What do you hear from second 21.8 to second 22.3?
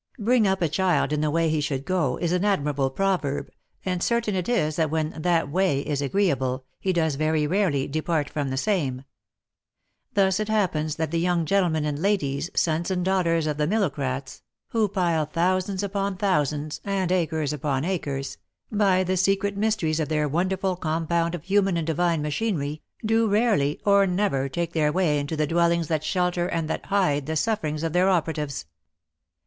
divine